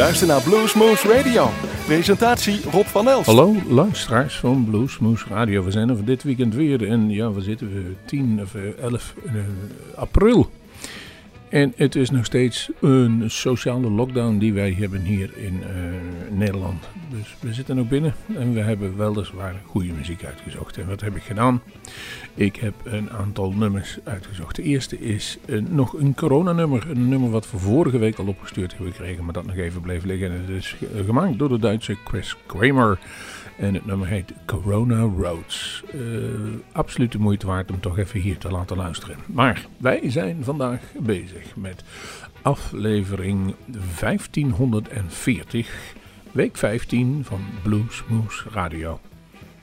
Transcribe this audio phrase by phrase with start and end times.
[0.00, 1.50] luistert naar Bluesmoose Radio.
[1.86, 3.26] Presentatie Rob van Els.
[3.26, 5.64] Hallo luisteraars van Bluesmoose Radio.
[5.64, 9.32] We zijn er dit weekend weer en ja, we zitten we 10 of 11 uh,
[9.94, 10.50] april.
[11.50, 15.66] En het is nog steeds een sociale lockdown die wij hebben hier in uh,
[16.38, 16.88] Nederland.
[17.08, 20.76] Dus we zitten ook binnen en we hebben weliswaar goede muziek uitgezocht.
[20.76, 21.62] En wat heb ik gedaan?
[22.34, 24.56] Ik heb een aantal nummers uitgezocht.
[24.56, 26.90] De eerste is een, nog een coronanummer.
[26.90, 30.04] Een nummer wat we vorige week al opgestuurd hebben gekregen, maar dat nog even bleef
[30.04, 30.30] liggen.
[30.30, 30.76] En het is
[31.06, 32.98] gemaakt door de Duitse Chris Kramer.
[33.60, 35.82] En het nummer heet Corona Roads.
[35.94, 36.00] Uh,
[36.72, 39.16] absoluut de moeite waard om toch even hier te laten luisteren.
[39.26, 41.84] Maar wij zijn vandaag bezig met
[42.42, 43.54] aflevering
[44.00, 45.94] 1540,
[46.32, 49.00] week 15 van Bluesmoose Radio.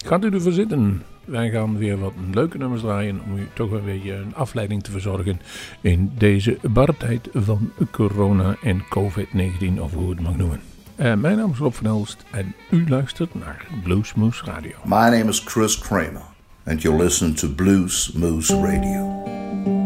[0.06, 1.04] Gaat u ervoor zitten?
[1.26, 4.92] Wij gaan weer wat leuke nummers draaien om u toch een beetje een afleiding te
[4.92, 5.42] verzorgen
[5.82, 10.77] in deze barre tijd van corona en COVID-19 of hoe het mag noemen.
[10.98, 14.78] Mijn naam is Rob van Elst en u luistert naar Bluesmoose Radio.
[14.84, 16.26] My name is Chris Kramer
[16.64, 19.77] and you're listening to Blues Moose Radio.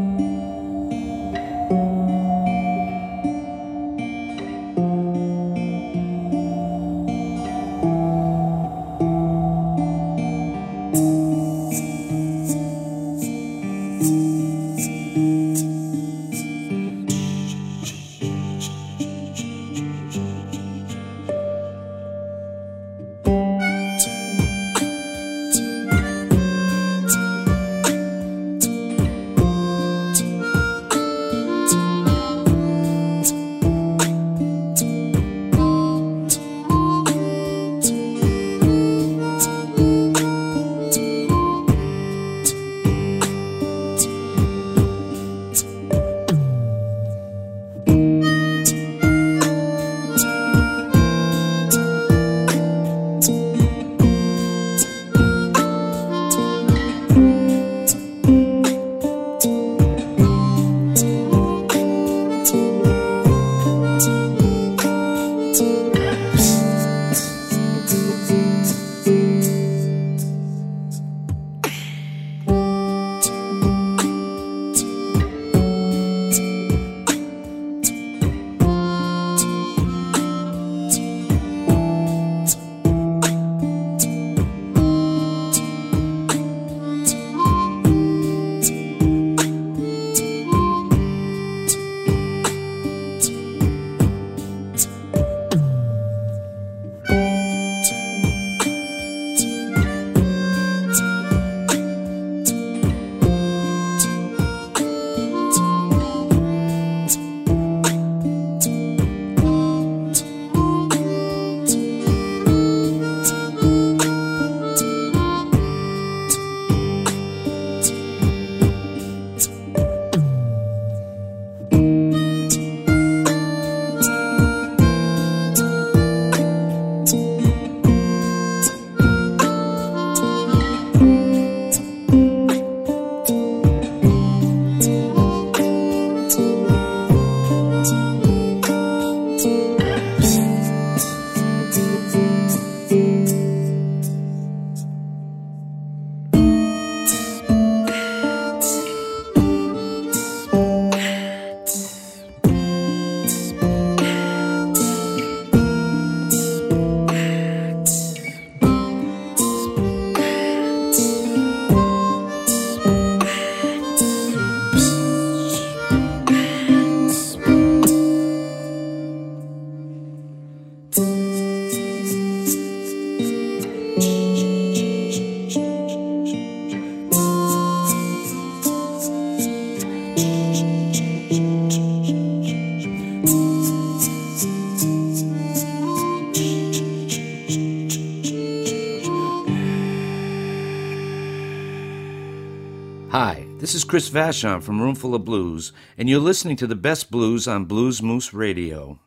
[193.91, 198.01] Chris Vashon from Roomful of Blues, and you're listening to the best blues on Blues
[198.01, 199.01] Moose Radio.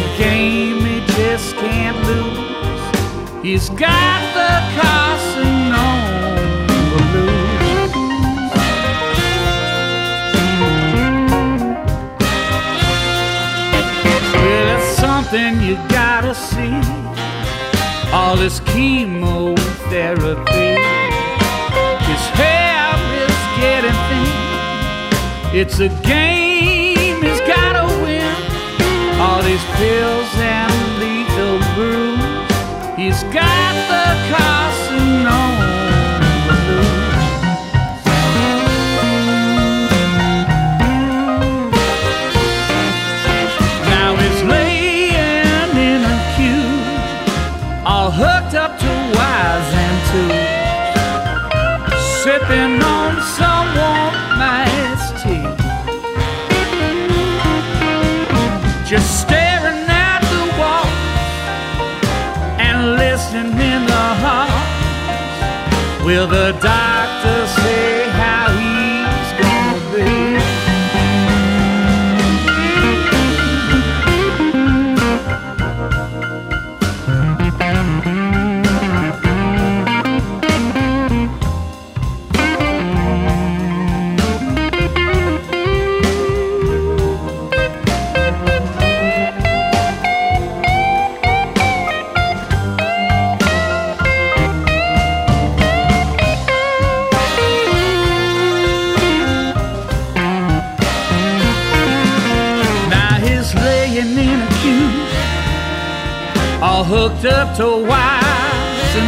[0.00, 3.42] A game he just can't lose.
[3.42, 6.28] He's got the Casanova
[7.12, 8.50] blues.
[14.34, 16.80] Well, it's something you gotta see.
[18.12, 20.76] All this chemotherapy.
[22.08, 22.94] His hair
[23.24, 24.36] is getting thin.
[25.60, 26.39] It's a game
[29.76, 32.96] pills and lethal brews.
[32.96, 33.59] He's got
[66.30, 66.79] the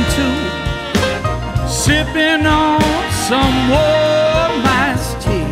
[0.08, 2.80] wires sipping on
[3.28, 5.46] some warm iced tea,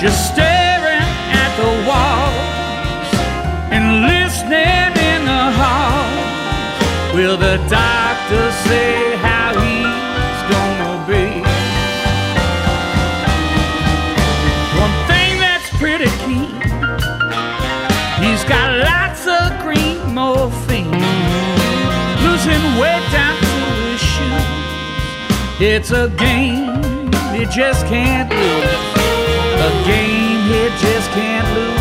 [0.00, 0.51] just staring
[25.74, 28.72] It's a game he just can't lose,
[29.56, 31.71] a game he just can't lose.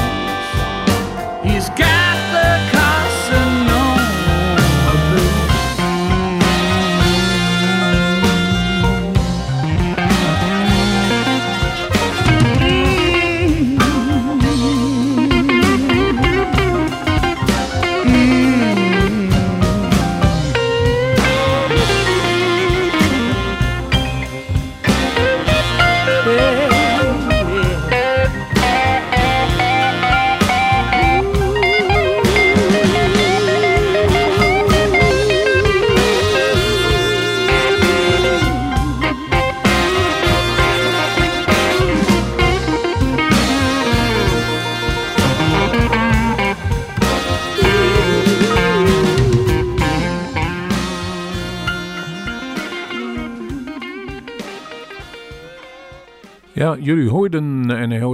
[56.82, 57.51] Jullie hoorden,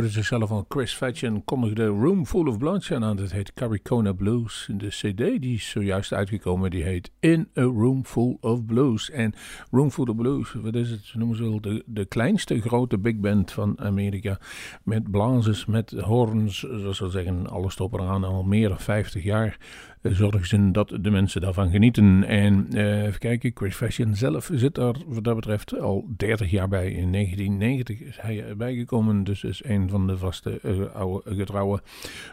[0.08, 3.16] en hoorde zichzelf van Chris Fatchen, kondigde Room Full of Bloodshed aan.
[3.16, 4.70] Dat heet Caricona Blues.
[4.78, 9.10] De cd die is zojuist uitgekomen, die heet In a Room Full of Blues.
[9.12, 9.34] En
[9.72, 11.06] Room Full of Blues, wat is het?
[11.06, 14.40] Ze noemen ze wel de, de kleinste grote big band van Amerika.
[14.84, 19.24] Met blazers, met horns, zoals ze zeggen, alles erop en aan, al meer dan 50
[19.24, 19.58] jaar.
[20.02, 22.24] eh, Zorgen ze dat de mensen daarvan genieten.
[22.24, 26.68] En eh, even kijken, Chris Fashion zelf zit er wat dat betreft al 30 jaar
[26.68, 26.92] bij.
[26.92, 31.82] In 1990 is hij gekomen, dus is een van de vaste eh, oude getrouwen.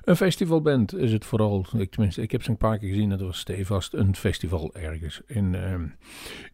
[0.05, 1.67] Een festivalband is het vooral.
[1.77, 3.11] Ik, tenminste, ik heb ze een paar keer gezien.
[3.11, 5.87] Het was stevast een festival ergens in, ehm,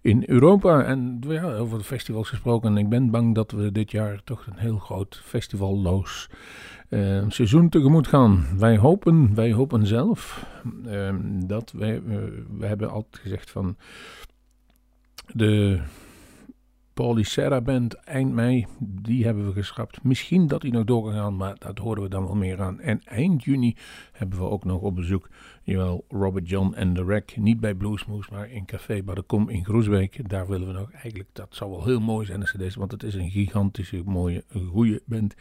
[0.00, 0.84] in Europa.
[0.84, 2.76] En ja, over festivals gesproken.
[2.76, 6.28] Ik ben bang dat we dit jaar toch een heel groot festivalloos
[6.88, 8.46] eh, seizoen tegemoet gaan.
[8.58, 10.46] Wij hopen, wij hopen zelf
[10.86, 12.16] ehm, dat wij, eh,
[12.58, 13.76] we hebben altijd gezegd van
[15.32, 15.80] de
[17.00, 18.66] Paulie Serra Band eind mei.
[18.78, 20.02] Die hebben we geschrapt.
[20.02, 22.80] Misschien dat die nog door kan gaan, maar dat horen we dan wel meer aan.
[22.80, 23.76] En eind juni
[24.12, 25.28] hebben we ook nog op bezoek,
[25.62, 27.36] jawel, Robert John en The Wreck.
[27.36, 30.28] Niet bij Bluesmoes, maar in Café Kom in Groesbeek.
[30.28, 32.92] Daar willen we nog eigenlijk, dat zou wel heel mooi zijn als het is, want
[32.92, 35.34] het is een gigantische, mooie, goede band.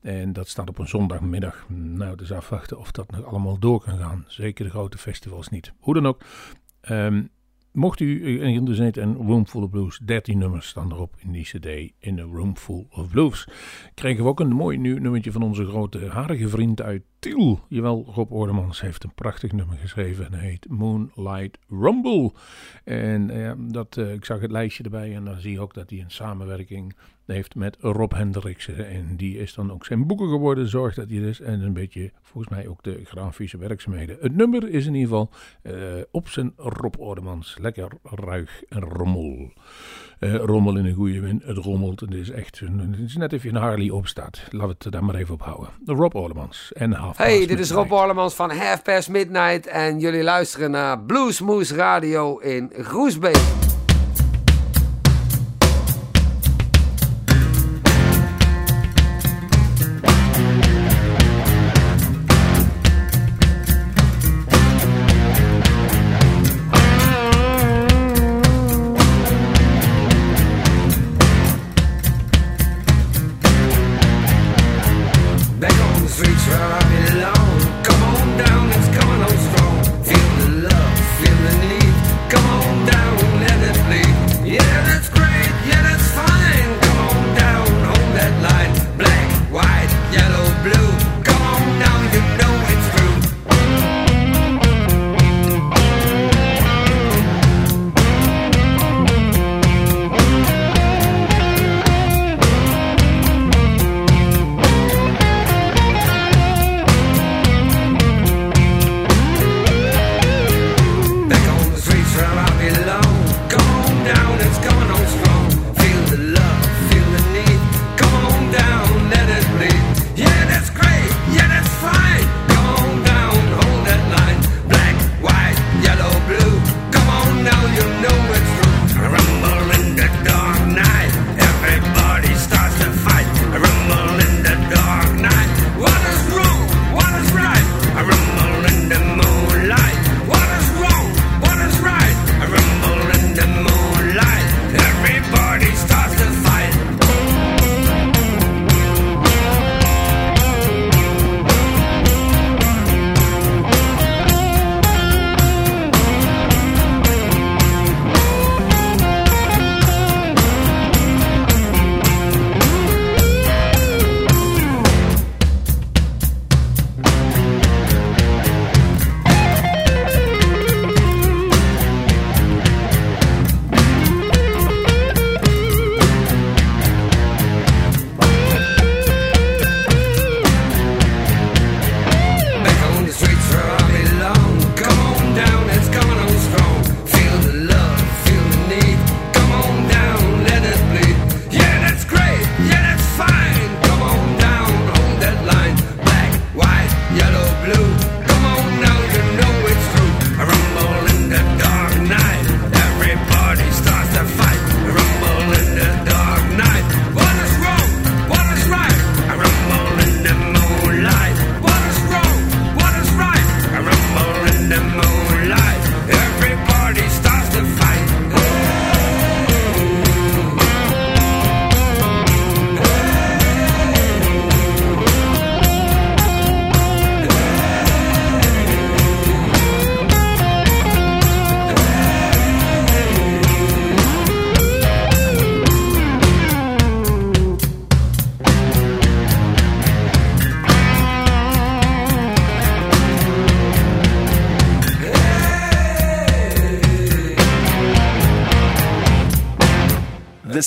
[0.00, 1.66] En dat staat op een zondagmiddag.
[1.68, 4.24] Nou, dus afwachten of dat nog allemaal door kan gaan.
[4.26, 5.72] Zeker de grote festivals niet.
[5.78, 6.22] Hoe dan ook.
[6.90, 7.30] Um,
[7.72, 11.92] Mocht u geïnteresseerd in Room Full of Blues, 13 nummers staan erop in die cd
[11.98, 13.48] in A Room Full of Blues.
[13.94, 17.60] Krijgen we ook een mooi nieuw nummertje van onze grote harige vriend uit Tiel.
[17.68, 22.32] Jawel, Rob Oordemans heeft een prachtig nummer geschreven en heet Moonlight Rumble.
[22.84, 25.90] En uh, dat, uh, ik zag het lijstje erbij en dan zie je ook dat
[25.90, 26.94] hij een samenwerking
[27.26, 28.88] heeft met Rob Hendriksen.
[28.88, 31.40] En die is dan ook zijn boeken geworden, zorg dat hij is.
[31.40, 34.16] En een beetje, volgens mij ook de grafische werkzaamheden.
[34.20, 35.30] Het nummer is in ieder geval
[35.62, 37.56] uh, op zijn Rob Oordemans.
[37.58, 39.52] Lekker ruig en rommel.
[40.20, 41.42] Uh, rommel in een goede win.
[41.44, 42.00] Het rommelt.
[42.00, 44.42] Het is echt het is net of je een Harley opstaat.
[44.50, 45.68] Laten we het daar maar even op houden.
[45.84, 49.66] Rob Orlemans en Half Hey, dit is Rob Orlemans van Half Past Midnight.
[49.66, 53.69] En jullie luisteren naar Bluesmoose Radio in Groesbeek.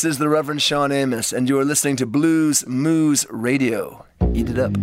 [0.03, 4.05] This is the Reverend Sean Amos, and you are listening to Blues Moose Radio.
[4.33, 4.73] Eat it up.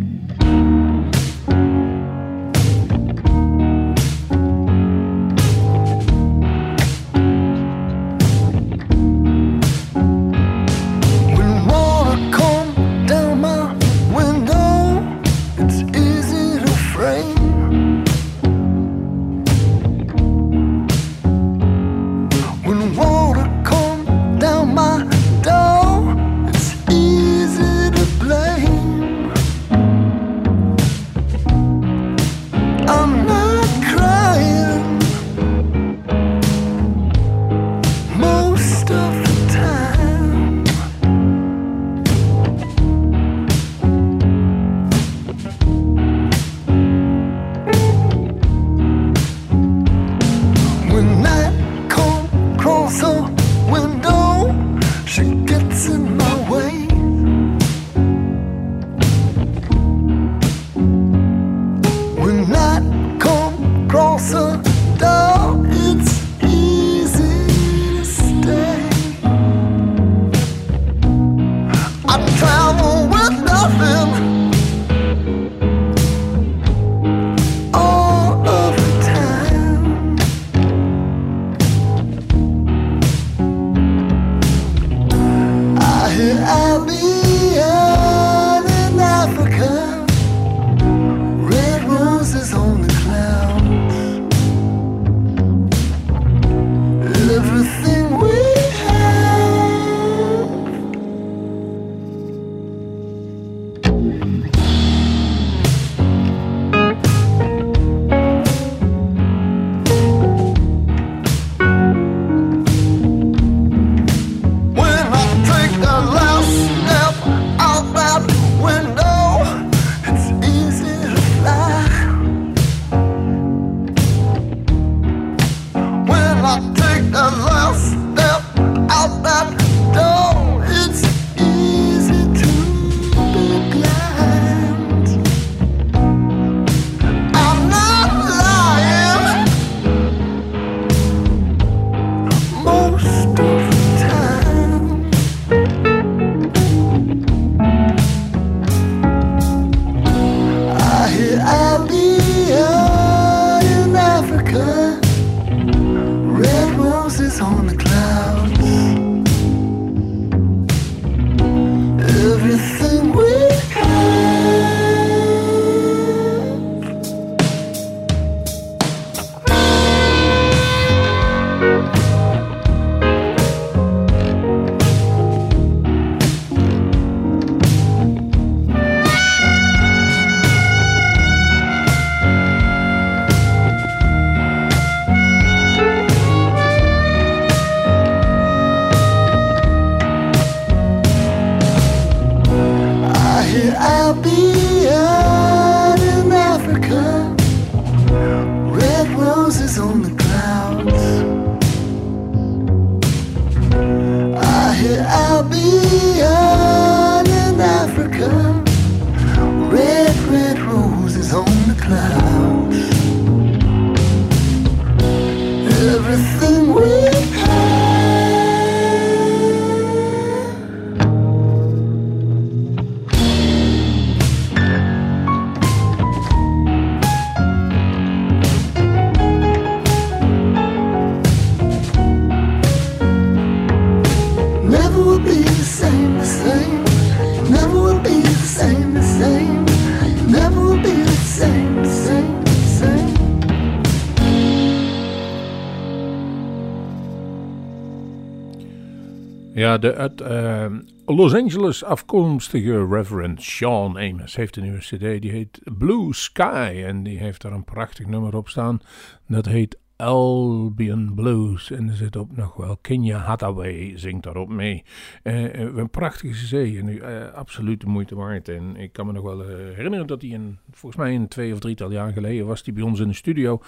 [249.78, 250.66] De uit eh,
[251.06, 255.22] Los Angeles afkomstige Reverend Sean Amos heeft een nieuwe cd.
[255.22, 256.82] Die heet Blue Sky.
[256.86, 258.80] En die heeft daar een prachtig nummer op staan.
[259.26, 261.70] Dat heet Albion Blues.
[261.70, 264.84] En er zit ook nog wel Kenya Hathaway zingt daarop mee.
[265.22, 266.76] Eh, eh, een prachtige cd.
[266.76, 268.48] En eh, absoluut de moeite waard.
[268.48, 271.90] En ik kan me nog wel herinneren dat hij volgens mij een twee of drietal
[271.90, 273.62] jaar geleden was hij bij ons in de studio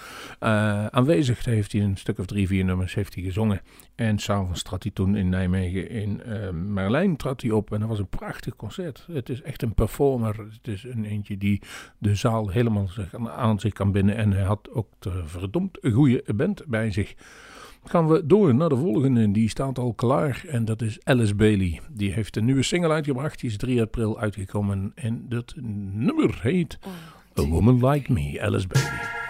[0.89, 1.45] aanwezig.
[1.45, 3.61] Heeft hij een stuk of drie, vier nummers heeft hij gezongen.
[3.95, 7.73] En s'avonds trad hij toen in Nijmegen in uh, Merlijn trad hij op.
[7.73, 9.07] En dat was een prachtig concert.
[9.11, 10.35] Het is echt een performer.
[10.37, 11.61] Het is een eentje die
[11.97, 14.15] de zaal helemaal zich aan, aan zich kan binden.
[14.15, 17.15] En hij had ook de verdomd goede band bij zich.
[17.83, 19.31] Gaan we door naar de volgende.
[19.31, 20.43] Die staat al klaar.
[20.47, 21.81] En dat is Alice Bailey.
[21.91, 23.39] Die heeft een nieuwe single uitgebracht.
[23.39, 24.91] Die is 3 april uitgekomen.
[24.95, 25.53] En dat
[25.91, 26.79] nummer heet
[27.39, 28.41] A Woman Like Me.
[28.41, 29.22] Alice Bailey.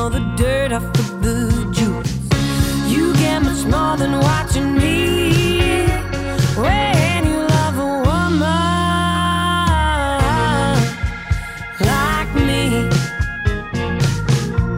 [0.00, 1.36] All the dirt off of the
[1.72, 2.10] jewels.
[2.90, 5.84] You get much more than watching me
[6.56, 8.40] when you love a woman
[11.92, 12.88] like me.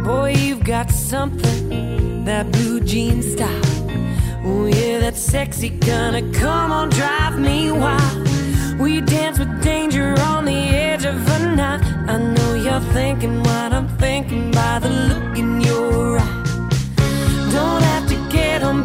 [0.03, 3.63] Boy, you've got something, that blue jean style.
[4.45, 8.29] Oh, yeah, that sexy gonna come on, drive me wild.
[8.81, 10.72] We dance with danger on the
[11.03, 11.83] edge of a night.
[12.09, 16.43] I know you're thinking what I'm thinking by the look in your eye.
[17.53, 18.85] Don't have to get on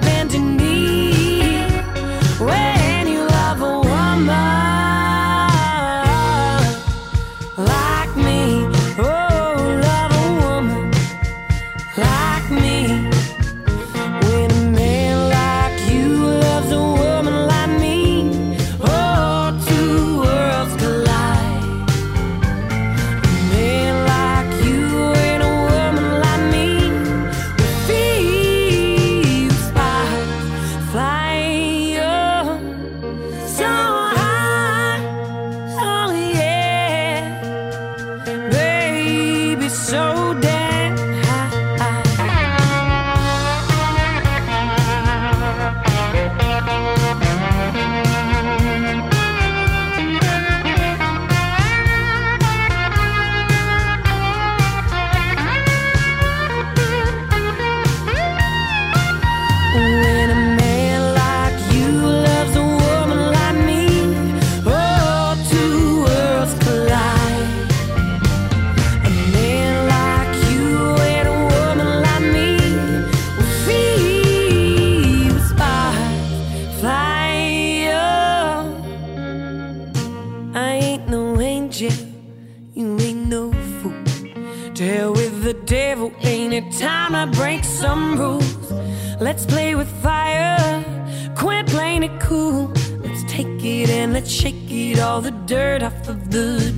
[86.78, 88.72] time to break some rules.
[89.20, 90.84] Let's play with fire,
[91.36, 92.68] quit playing it cool.
[93.00, 96.77] Let's take it and let's shake it all the dirt off of the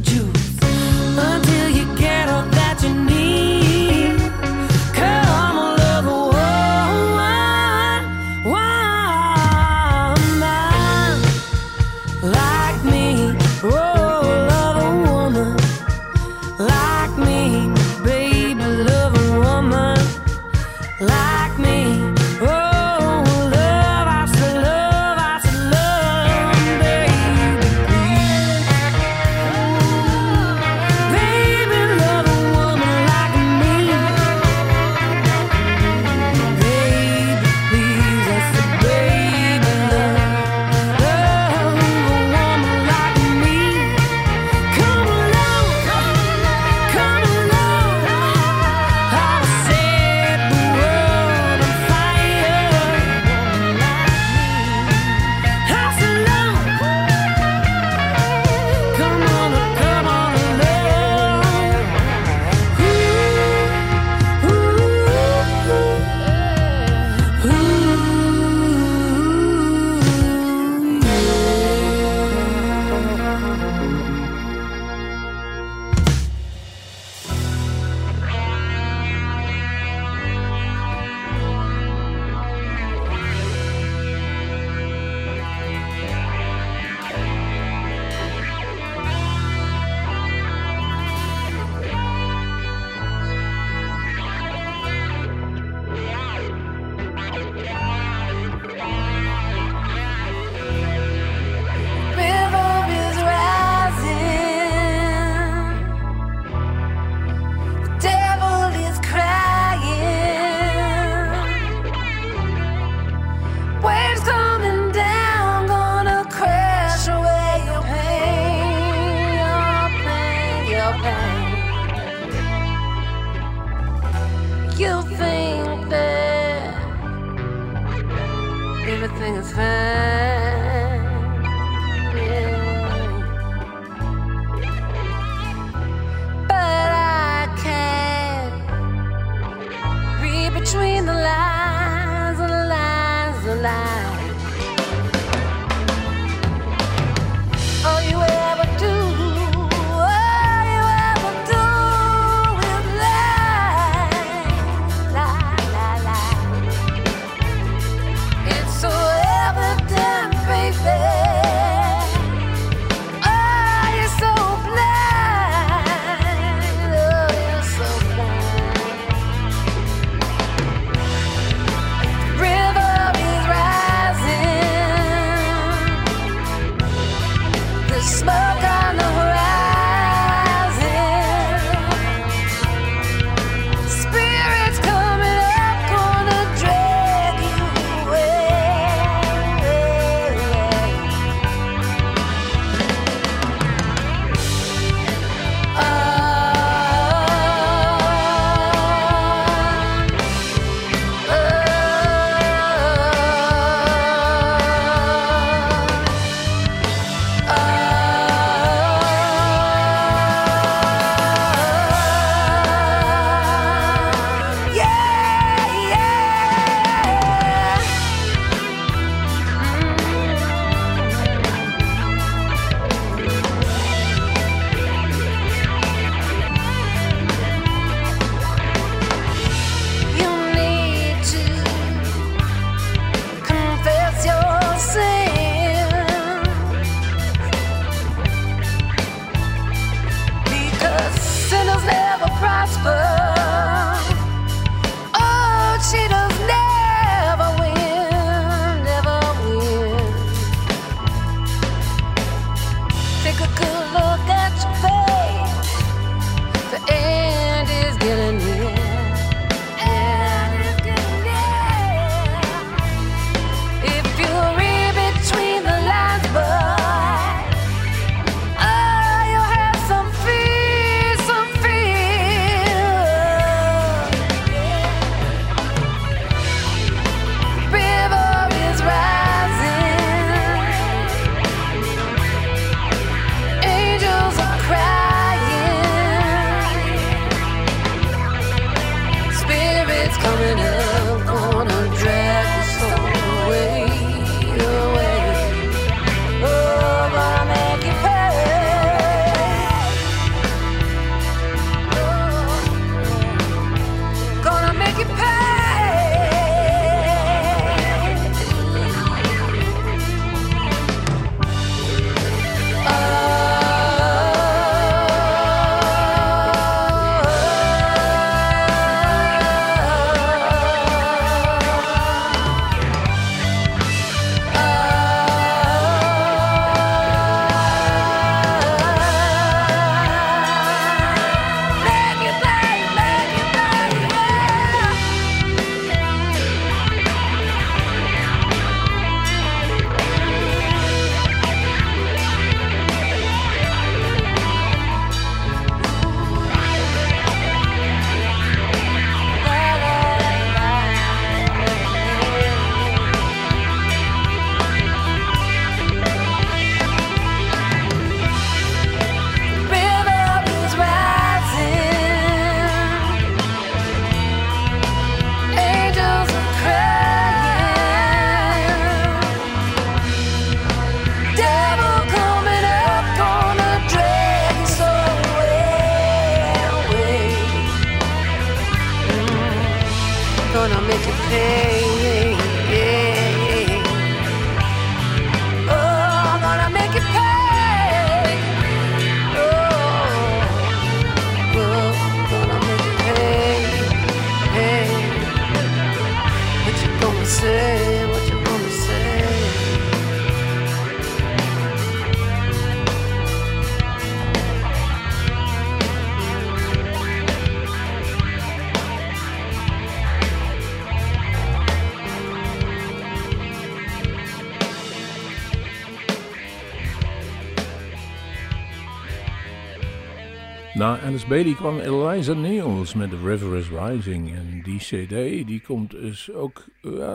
[420.80, 424.34] Na Alice Bailey kwam Eliza Niels met The River is Rising.
[424.34, 426.66] En die cd die komt dus ook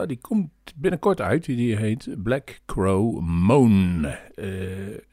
[0.07, 1.45] die komt binnenkort uit.
[1.45, 4.05] Die heet Black Crow Moan.
[4.35, 4.47] Eh,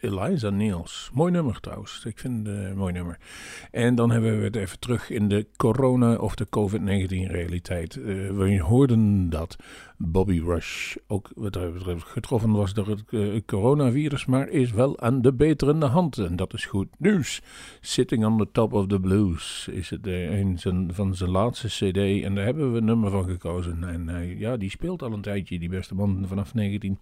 [0.00, 1.10] Eliza Niels.
[1.12, 2.04] Mooi nummer trouwens.
[2.04, 3.18] Ik vind het een mooi nummer.
[3.70, 7.96] En dan hebben we het even terug in de corona- of de COVID-19 realiteit.
[7.96, 9.56] Eh, we hoorden dat
[10.04, 15.00] Bobby Rush ook wat dat betreft getroffen was door het eh, coronavirus, maar is wel
[15.00, 16.18] aan de beterende hand.
[16.18, 17.42] En dat is goed nieuws.
[17.80, 21.66] Sitting on the Top of the Blues is het eh, een zijn, van zijn laatste
[21.66, 22.24] cd.
[22.24, 23.84] En daar hebben we een nummer van gekozen.
[23.84, 26.98] En hij, ja, die speelt al een tijdje, die beste man, vanaf 19.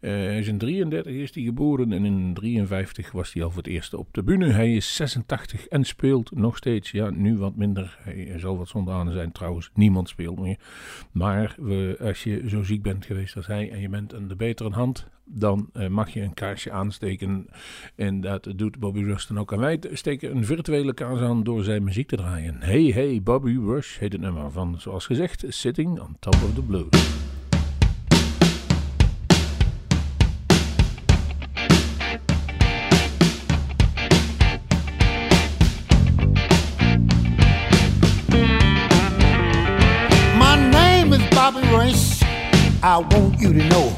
[0.00, 3.62] Eh, hij is in 33 is hij geboren en in 53 was hij al voor
[3.62, 4.46] het eerst op de bühne.
[4.46, 6.90] Hij is 86 en speelt nog steeds.
[6.90, 7.98] Ja, nu wat minder.
[8.02, 9.70] Hij, zal wat zondanen zijn trouwens.
[9.74, 10.58] Niemand speelt meer.
[11.12, 14.36] Maar we, als je zo ziek bent geweest als hij en je bent aan de
[14.36, 17.46] betere hand, dan eh, mag je een kaarsje aansteken.
[17.94, 19.52] En dat doet Bobby Rush dan ook.
[19.52, 22.56] En wij steken een virtuele kaars aan door zijn muziek te draaien.
[22.60, 26.62] Hey Hey Bobby Rush heet het nummer van, zoals gezegd, Sitting on Top of the
[26.62, 27.29] Blues.
[42.82, 43.94] I want you to know.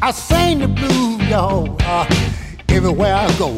[0.00, 2.06] I sing the blues, y'all, uh,
[2.68, 3.50] everywhere I go.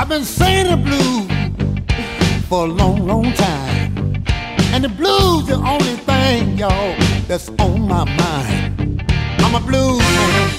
[0.00, 4.24] I've been singing the blues for a long, long time.
[4.72, 6.96] And the blues the only thing, y'all,
[7.26, 9.04] that's on my mind.
[9.40, 10.50] I'm a blues man.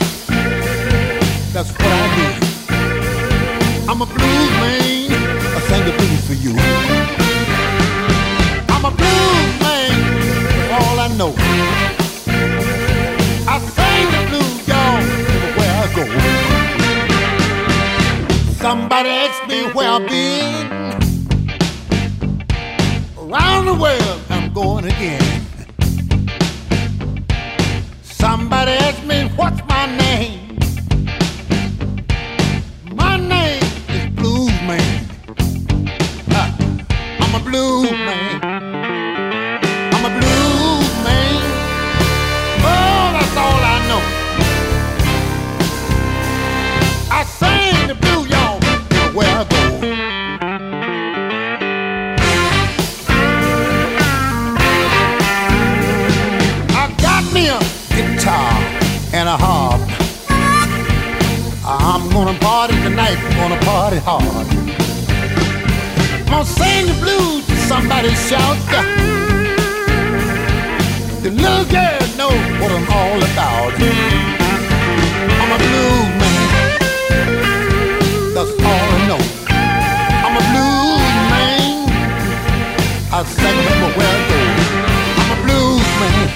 [1.52, 3.90] That's what I do.
[3.90, 5.12] I'm a blues man.
[5.56, 6.54] I sing the blues for you.
[8.70, 10.70] I'm a blues man.
[10.70, 11.99] That's all I know.
[18.70, 20.68] Somebody asked me where I've been.
[23.18, 25.42] Around the world, I'm going again.
[28.04, 30.60] Somebody asked me what's my name.
[32.94, 35.08] My name is Blues Man.
[37.22, 38.29] I'm a blues man.
[63.10, 64.48] Tonight, gonna party hard.
[66.28, 68.58] Gonna sing the blues, somebody shout.
[71.24, 73.74] The little girl know what I'm all about.
[75.42, 76.38] I'm a blues man,
[78.34, 79.22] that's all I know.
[80.26, 81.90] I'm a blues man,
[83.12, 84.40] I sing everywhere I go.
[85.20, 86.28] I'm a blues man,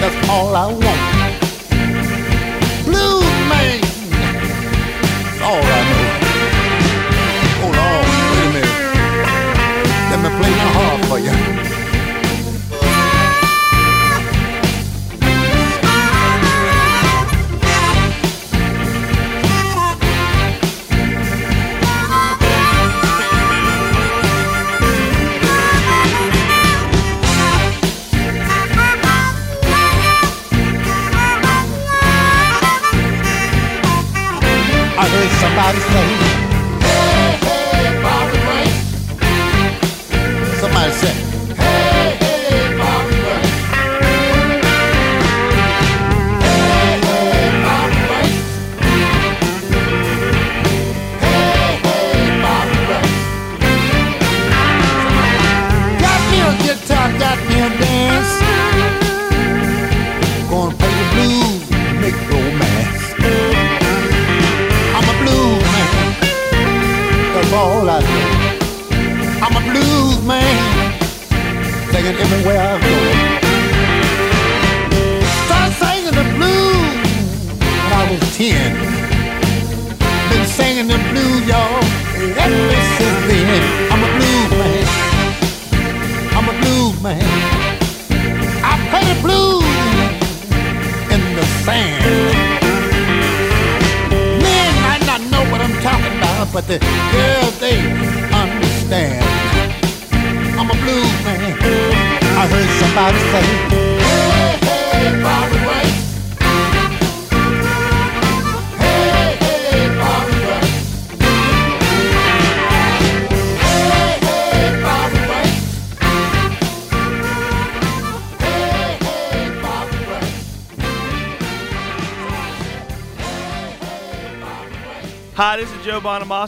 [0.00, 1.11] that's all I want.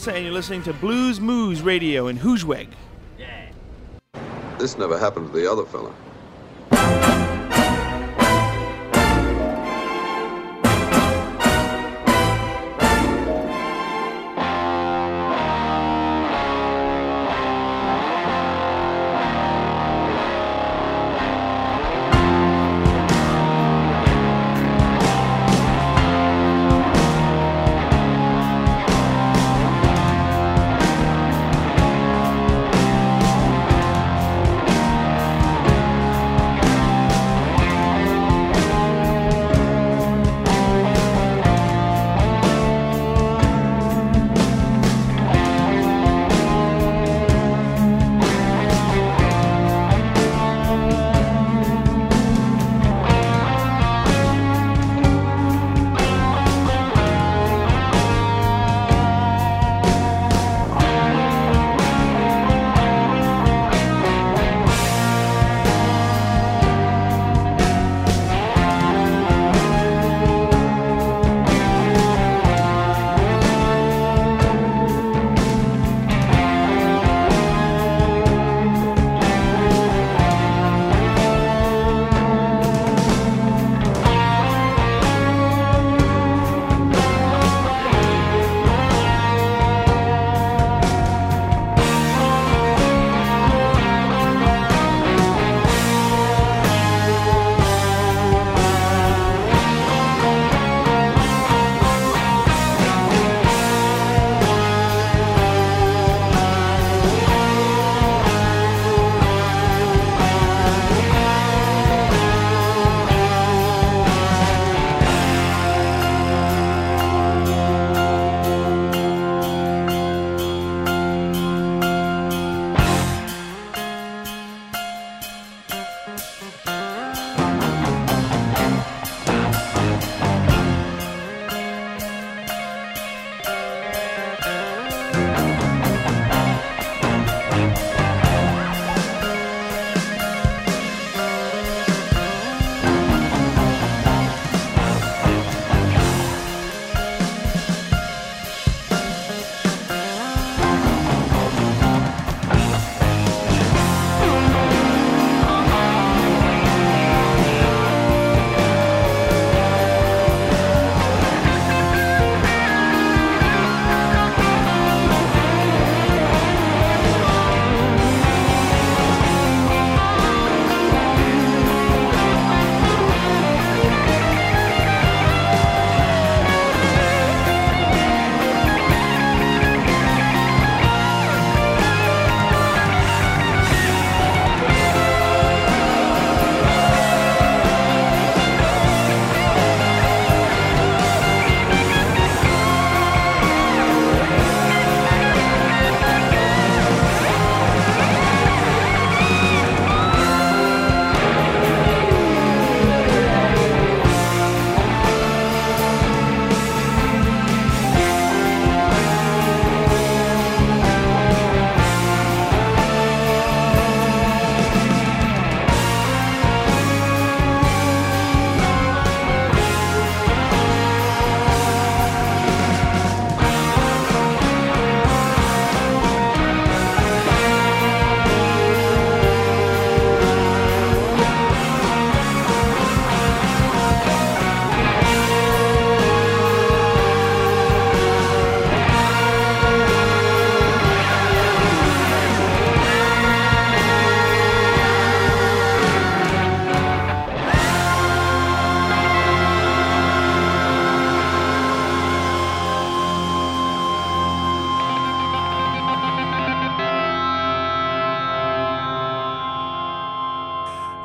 [0.07, 2.69] Massa, and you're listening to Blues Moose Radio in Hoosweg.
[3.19, 3.49] Yeah.
[4.59, 5.95] This never happened to the other fella.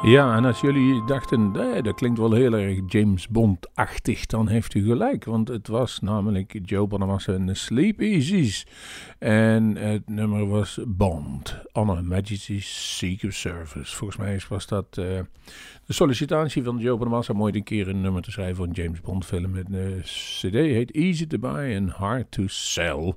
[0.10, 4.74] Ja, en als jullie dachten, eh, dat klinkt wel heel erg James Bond-achtig, dan heeft
[4.74, 5.26] u gelijk.
[5.26, 8.68] Want het was namelijk Joe Bonamassa en de Sleep Easies.
[9.20, 13.96] En het nummer was Bond, on Her Majesty's Secret Service.
[13.96, 15.06] Volgens mij was dat eh,
[15.86, 18.72] de sollicitatie van Joe Bonamassa om ooit een keer een nummer te schrijven voor een
[18.72, 19.56] James Bond film.
[19.56, 23.16] Het uh, cd heet Easy to Buy and Hard to Sell.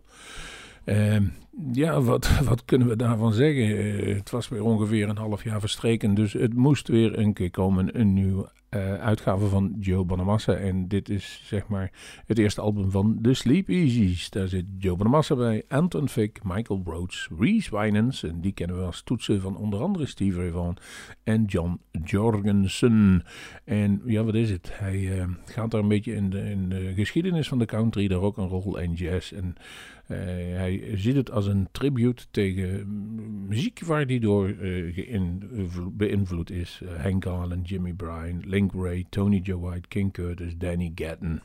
[0.85, 1.25] Ehm,
[1.73, 3.79] ja, wat, wat kunnen we daarvan zeggen?
[3.79, 7.51] Eh, het was weer ongeveer een half jaar verstreken, dus het moest weer een keer
[7.51, 10.55] komen, een nieuwe uh, uitgave van Joe Bonamassa.
[10.55, 11.93] En dit is zeg maar
[12.27, 14.31] het eerste album van The Sleep Easies.
[14.31, 18.85] Daar zit Joe Bonamassa bij, Anton Fick, Michael Broach, Reese Winans, en die kennen we
[18.85, 20.77] als toetsen van onder andere Steve Ray Vaughan
[21.25, 23.25] en John Jorgensen.
[23.65, 24.71] En ja, wat is het?
[24.73, 28.21] Hij uh, gaat daar een beetje in de, in de geschiedenis van de country, daar
[28.21, 29.55] ook een rol en jazz en...
[30.13, 30.19] Uh,
[30.57, 32.87] hij ziet het als een tribute tegen
[33.47, 36.81] muziek waar hij door uh, beïnvloed is.
[36.83, 41.41] Uh, Hank Garland, Jimmy Bryan, Link Ray, Tony Joe White, King Curtis, Danny Gatton.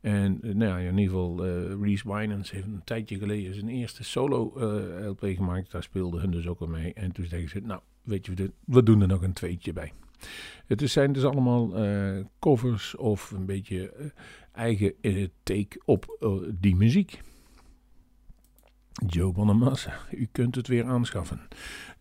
[0.00, 1.46] En nou in ieder geval,
[1.82, 5.70] Reese Winans heeft een tijdje geleden zijn eerste solo-LP gemaakt.
[5.70, 6.92] Daar speelde hun dus ook al mee.
[6.92, 9.92] En toen zeggen ze, nou, weet je, we doen er nog een tweetje bij.
[10.66, 11.72] Het zijn dus allemaal
[12.38, 14.12] covers of een beetje
[14.52, 14.94] eigen
[15.42, 16.18] take op
[16.60, 17.20] die muziek.
[19.06, 21.40] Joe Bonamassa, u kunt het weer aanschaffen.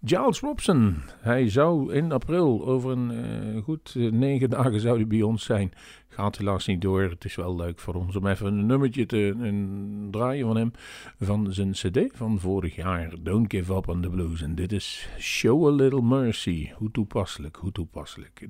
[0.03, 5.07] Giles Robson, hij zou in april, over een uh, goed uh, negen dagen zou hij
[5.07, 5.71] bij ons zijn.
[6.07, 9.35] Gaat helaas niet door, het is wel leuk voor ons om even een nummertje te
[9.39, 10.71] een draaien van hem.
[11.19, 14.41] Van zijn cd van vorig jaar, Don't Give Up on the Blues.
[14.41, 16.71] En dit is Show a Little Mercy.
[16.75, 18.47] Hoe toepasselijk, hoe toepasselijk.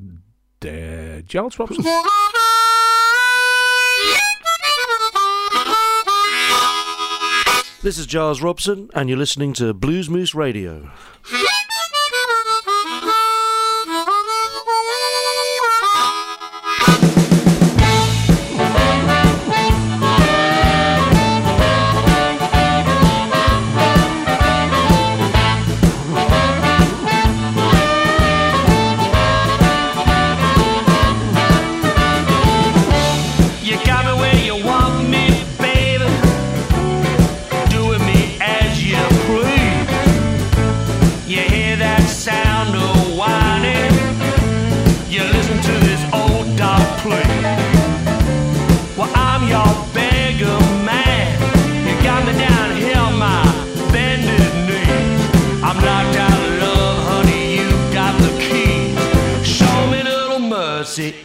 [0.58, 1.86] De Giles Robson.
[7.88, 10.92] This is Giles Robson, and you're listening to Blues Moose Radio.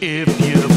[0.01, 0.72] if you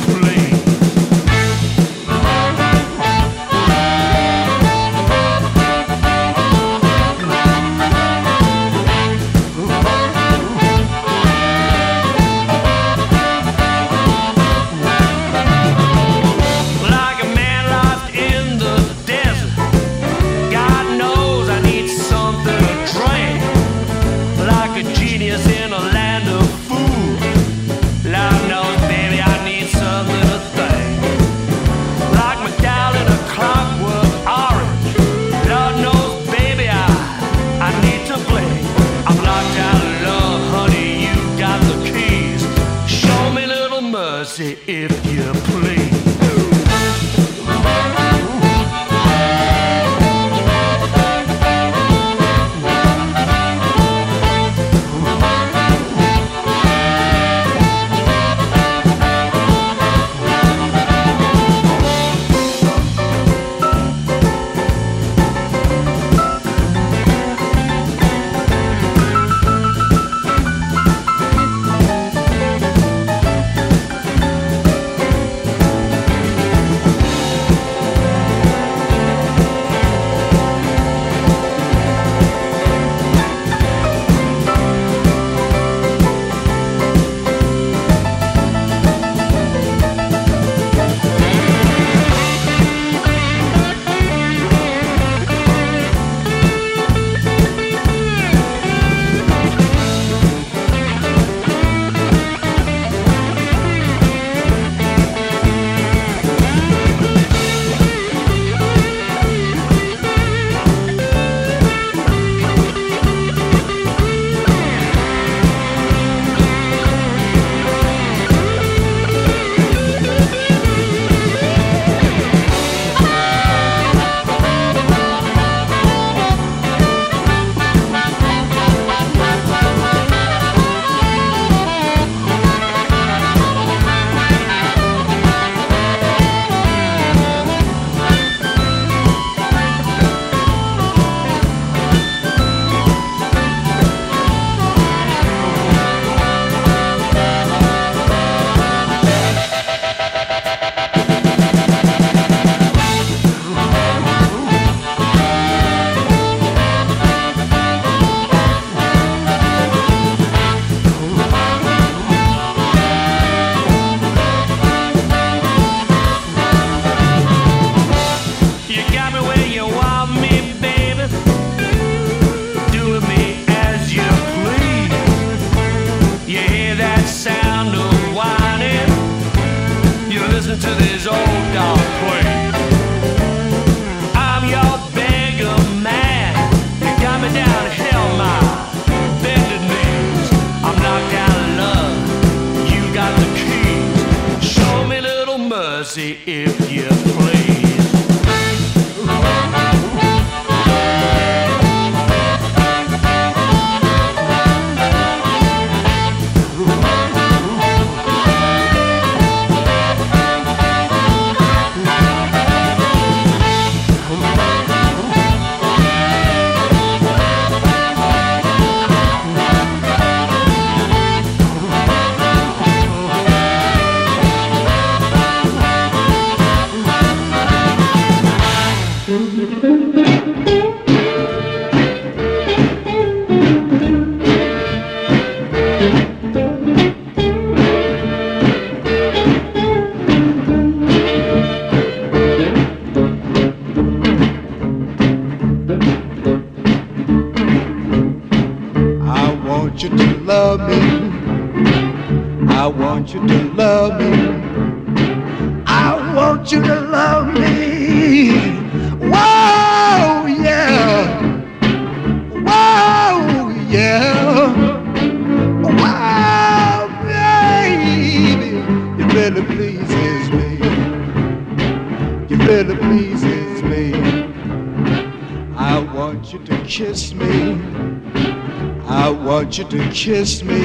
[280.06, 280.55] want you to kiss me.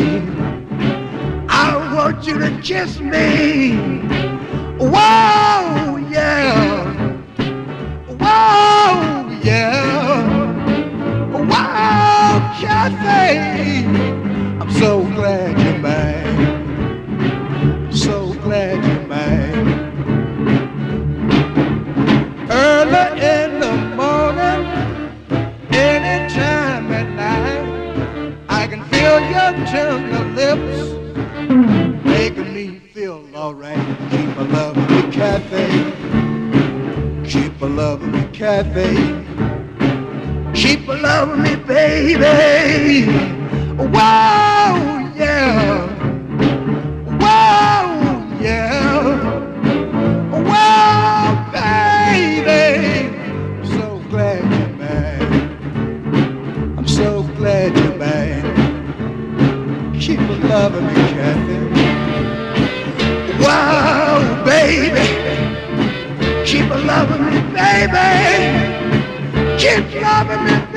[70.32, 70.71] Keep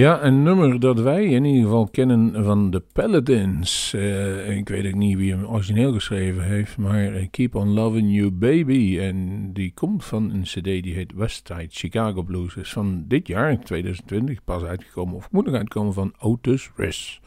[0.00, 3.94] Ja, een nummer dat wij in ieder geval kennen van de Paladins.
[3.94, 8.14] Eh, ik weet ook niet wie hem origineel geschreven heeft, maar eh, Keep on Loving
[8.14, 8.98] You Baby.
[8.98, 12.56] En die komt van een cd die heet Westside Chicago Blues.
[12.56, 17.18] Is van dit jaar, 2020, pas uitgekomen, of moet nog uitkomen van Otis Rush.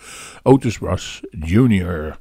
[0.43, 2.17] Otis Rush Jr.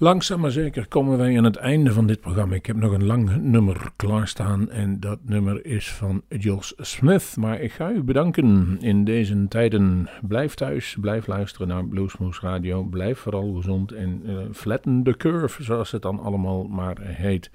[0.00, 2.54] Langzaam maar zeker komen wij aan het einde van dit programma.
[2.54, 7.36] Ik heb nog een lang nummer klaarstaan en dat nummer is van Jules Smith.
[7.38, 10.08] Maar ik ga u bedanken in deze tijden.
[10.22, 12.82] Blijf thuis, blijf luisteren naar Bluesmoose Radio.
[12.82, 17.50] Blijf vooral gezond en eh, flatten the curve, zoals het dan allemaal maar heet.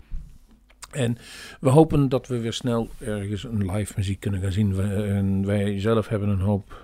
[0.91, 1.17] En
[1.59, 4.79] we hopen dat we weer snel ergens een live muziek kunnen gaan zien.
[4.79, 6.82] En wij zelf hebben een hoop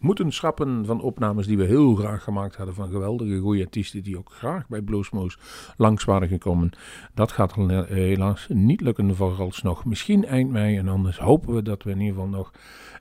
[0.00, 4.18] moeten schrappen van opnames die we heel graag gemaakt hadden van geweldige goede artiesten die
[4.18, 5.38] ook graag bij Bluesmoose
[5.76, 6.70] langs waren gekomen.
[7.14, 9.84] Dat gaat hel- helaas niet lukken vooralsnog.
[9.84, 12.52] Misschien eind mei en anders hopen we dat we in ieder geval nog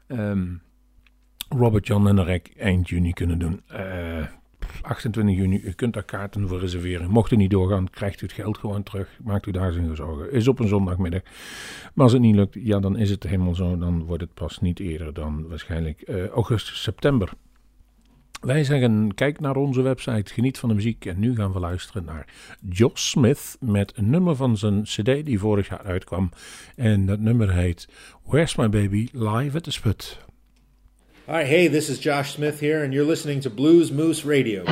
[0.07, 0.47] ehm,
[1.49, 3.61] Robert John en Rek eind juni kunnen doen.
[3.67, 4.25] Eh,
[4.81, 7.09] 28 juni, u kunt daar kaarten voor reserveren.
[7.09, 9.19] Mocht u niet doorgaan, krijgt u het geld gewoon terug.
[9.23, 10.31] Maakt u daar geen zorgen.
[10.31, 11.21] Is op een zondagmiddag.
[11.93, 13.77] Maar als het niet lukt, ja, dan is het helemaal zo.
[13.77, 17.29] Dan wordt het pas niet eerder dan waarschijnlijk eh, augustus, september.
[18.43, 21.05] Wij zeggen, kijk naar onze website, geniet van de muziek.
[21.05, 22.27] En nu gaan we luisteren naar
[22.69, 26.29] Josh Smith met een nummer van zijn cd die vorig jaar uitkwam.
[26.75, 27.89] En dat nummer heet
[28.23, 30.32] Where's My Baby Live at the Sput.
[31.25, 34.65] Hi, hey, this is Josh Smith here, and you're listening to Blues Moose Radio.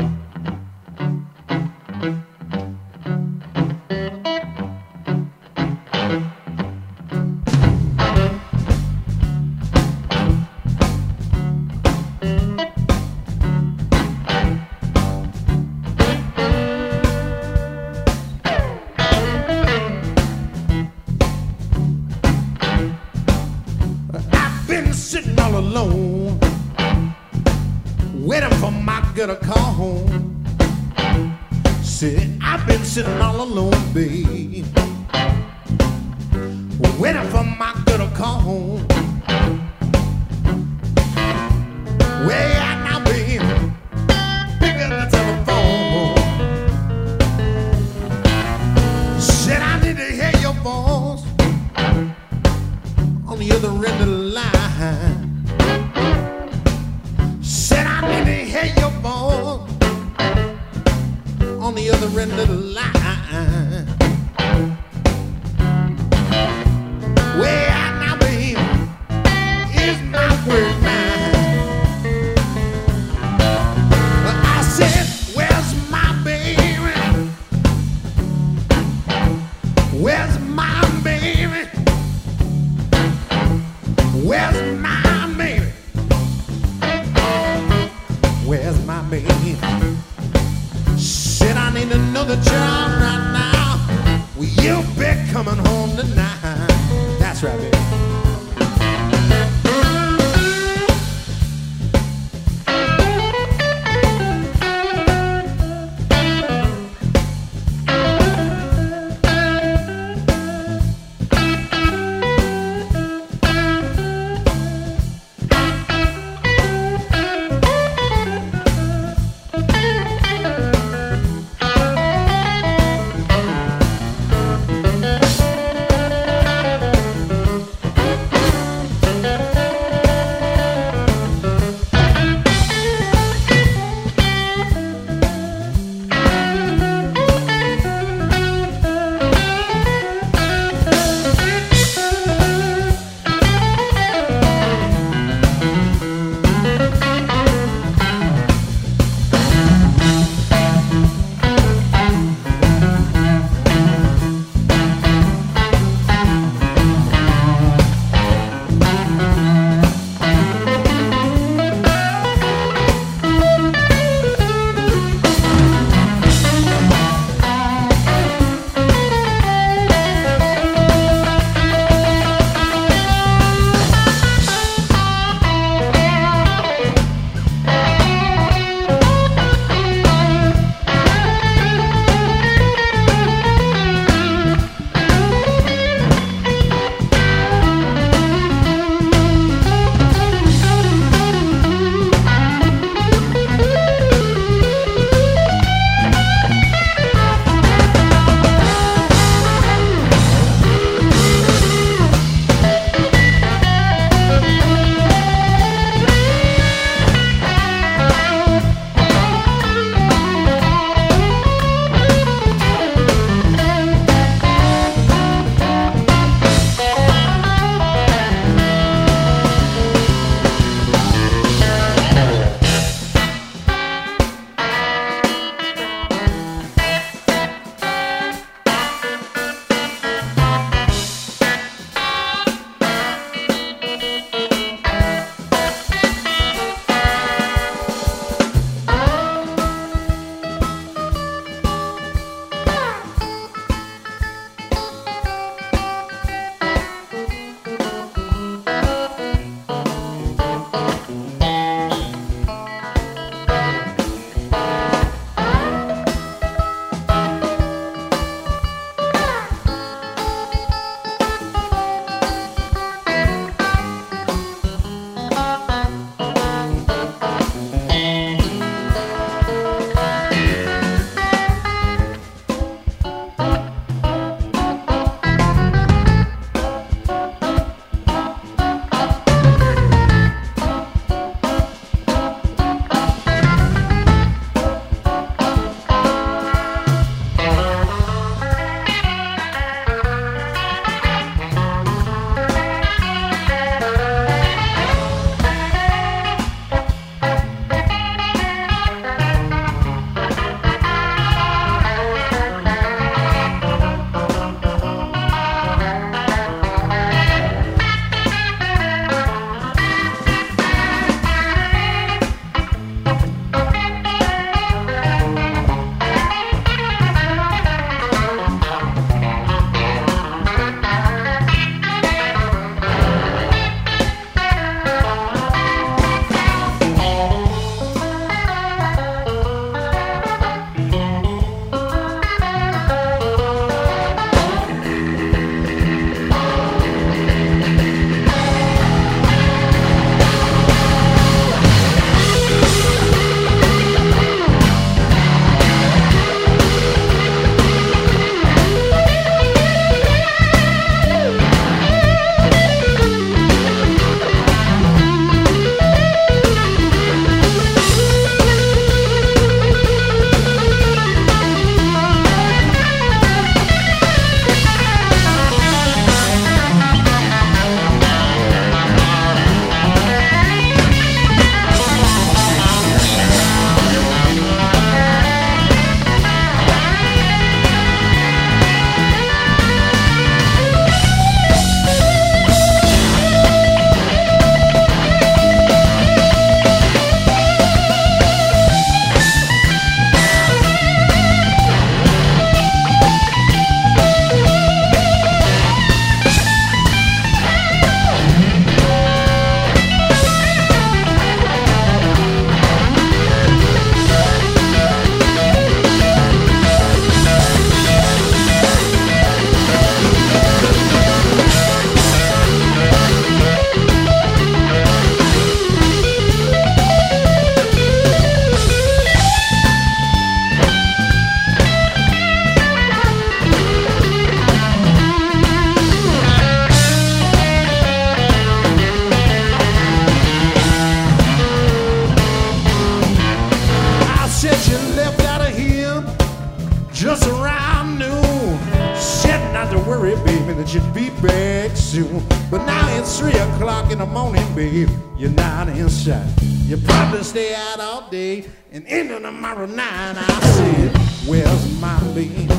[440.74, 442.24] You'd be back soon.
[442.50, 444.90] But now it's three o'clock in the morning, babe.
[445.18, 446.30] You're not inside.
[446.66, 450.16] You probably stay out all day and into tomorrow night.
[450.18, 450.98] I said,
[451.28, 452.52] Where's my babe?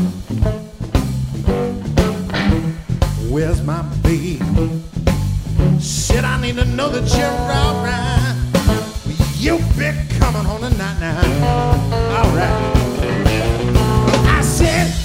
[3.31, 4.43] Where's my babe?
[5.81, 8.33] Said I need to know that you're alright.
[9.39, 11.19] You be coming home tonight now.
[12.19, 12.77] Alright.
[14.27, 15.02] I said,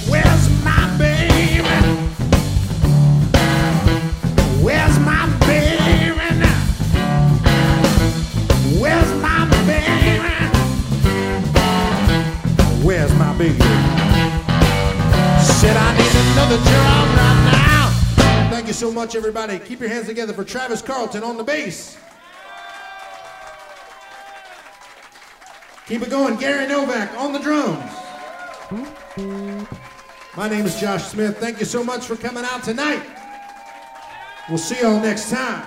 [16.38, 17.90] Another right now.
[18.48, 19.58] Thank you so much, everybody.
[19.58, 21.98] Keep your hands together for Travis Carlton on the bass.
[25.88, 27.90] Keep it going, Gary Novak on the drums.
[30.36, 31.38] My name is Josh Smith.
[31.38, 33.02] Thank you so much for coming out tonight.
[34.48, 35.66] We'll see y'all next time.